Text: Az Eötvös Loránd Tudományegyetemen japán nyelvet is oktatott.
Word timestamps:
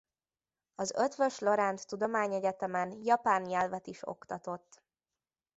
Az 0.75 0.95
Eötvös 0.95 1.39
Loránd 1.39 1.85
Tudományegyetemen 1.85 2.99
japán 3.01 3.41
nyelvet 3.41 3.87
is 3.87 4.07
oktatott. 4.07 4.83